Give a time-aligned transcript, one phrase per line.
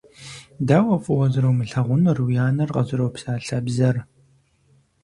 [0.67, 3.97] Дауэ фӀыуэ зэрумылъагъунур уи анэр къызэропсалъэ бзэр.